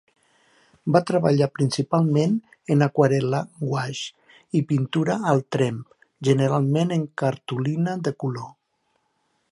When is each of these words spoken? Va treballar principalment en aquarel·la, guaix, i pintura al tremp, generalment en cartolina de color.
Va 0.93 1.01
treballar 1.09 1.47
principalment 1.57 2.33
en 2.75 2.81
aquarel·la, 2.87 3.43
guaix, 3.67 4.01
i 4.61 4.63
pintura 4.73 5.19
al 5.35 5.45
tremp, 5.57 5.79
generalment 6.31 6.97
en 6.99 7.05
cartolina 7.25 7.99
de 8.09 8.19
color. 8.25 8.51